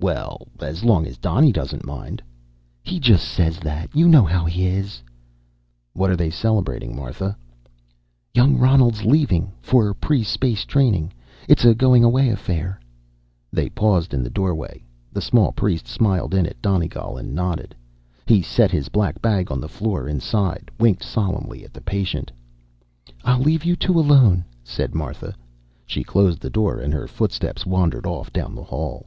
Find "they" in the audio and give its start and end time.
6.16-6.28, 13.50-13.70